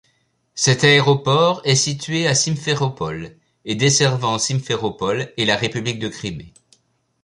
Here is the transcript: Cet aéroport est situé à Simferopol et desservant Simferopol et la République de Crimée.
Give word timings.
Cet 0.55 0.83
aéroport 0.83 1.61
est 1.63 1.75
situé 1.75 2.25
à 2.25 2.33
Simferopol 2.33 3.37
et 3.65 3.75
desservant 3.75 4.39
Simferopol 4.39 5.31
et 5.37 5.45
la 5.45 5.55
République 5.55 5.99
de 5.99 6.07
Crimée. 6.07 6.53